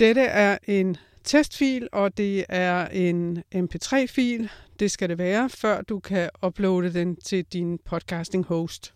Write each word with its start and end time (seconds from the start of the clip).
Dette 0.00 0.20
er 0.20 0.58
en 0.68 0.96
testfil, 1.24 1.88
og 1.92 2.16
det 2.16 2.44
er 2.48 2.88
en 2.88 3.42
mp3-fil. 3.54 4.50
Det 4.80 4.90
skal 4.90 5.08
det 5.08 5.18
være, 5.18 5.50
før 5.50 5.82
du 5.82 6.00
kan 6.00 6.30
uploade 6.46 6.94
den 6.94 7.16
til 7.16 7.44
din 7.44 7.78
podcasting 7.84 8.44
host. 8.44 8.94